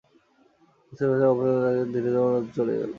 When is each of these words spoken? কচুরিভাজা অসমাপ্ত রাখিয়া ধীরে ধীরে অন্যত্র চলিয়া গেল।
কচুরিভাজা 0.87 1.25
অসমাপ্ত 1.27 1.57
রাখিয়া 1.57 1.85
ধীরে 1.85 2.01
ধীরে 2.05 2.19
অন্যত্র 2.21 2.51
চলিয়া 2.57 2.79
গেল। 2.81 2.89